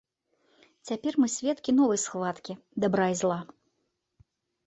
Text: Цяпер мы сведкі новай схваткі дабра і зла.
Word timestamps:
Цяпер 0.89 1.13
мы 1.23 1.27
сведкі 1.33 1.75
новай 1.79 1.99
схваткі 2.05 2.53
дабра 2.85 3.05
і 3.17 3.19
зла. 3.21 3.37